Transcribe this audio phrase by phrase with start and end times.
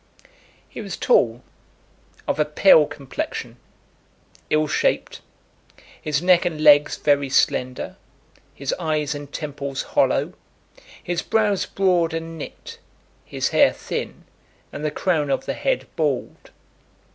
[0.01, 0.27] L.
[0.67, 1.43] He was tall,
[2.27, 3.57] of a pale complexion,
[4.49, 5.21] ill shaped,
[6.01, 7.97] his neck and legs very slender,
[8.55, 10.33] his eyes and temples hollow,
[11.03, 12.79] his brows broad and knit,
[13.25, 14.23] his hair thin,
[14.73, 16.49] and the crown of the head bald.